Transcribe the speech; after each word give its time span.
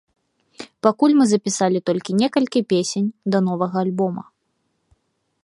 Пакуль 0.87 1.13
мы 1.19 1.27
запісалі 1.31 1.81
толькі 1.89 2.15
некалькі 2.23 2.65
песень 2.75 3.07
да 3.35 3.45
новага 3.51 3.77
альбома. 3.87 4.23